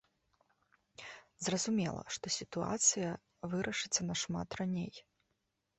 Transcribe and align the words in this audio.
Зразумела, 1.47 2.01
што 2.17 2.25
сітуацыя 2.39 3.09
вырашыцца 3.53 4.01
нашмат 4.11 4.49
раней. 4.65 4.93